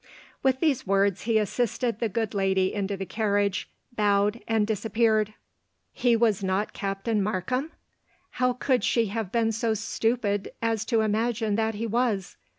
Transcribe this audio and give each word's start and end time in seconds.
With 0.41 0.61
these 0.61 0.87
words, 0.87 1.25
he 1.29 1.37
assisted 1.37 1.99
the 1.99 2.09
good 2.09 2.33
lady 2.33 2.73
into 2.73 2.97
the 2.97 3.05
carriage, 3.05 3.69
bowed, 3.95 4.39
and 4.47 4.65
disappeared. 4.65 5.35
He 5.91 6.15
L0D01U.. 6.15 6.17
297 6.17 6.21
was 6.27 6.43
not 6.43 6.73
Captain 6.73 7.21
Markham! 7.21 7.71
How 8.31 8.53
could 8.53 8.83
she 8.83 9.05
have 9.09 9.31
been 9.31 9.51
so 9.51 9.75
stupid 9.75 10.53
as 10.59 10.85
to 10.85 11.01
imagine 11.01 11.53
that 11.53 11.75
he 11.75 11.85
was 11.85 12.35